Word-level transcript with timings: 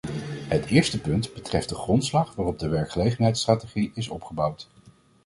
Het 0.47 0.65
eerste 0.65 1.01
punt 1.01 1.33
betreft 1.33 1.69
de 1.69 1.75
grondslag 1.75 2.35
waarop 2.35 2.59
de 2.59 2.67
werkgelegenheidsstrategie 2.67 3.91
is 3.93 4.07
opgebouwd. 4.09 4.67